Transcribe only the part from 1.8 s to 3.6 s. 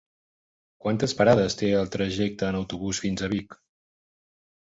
el trajecte en autobús fins a Vic?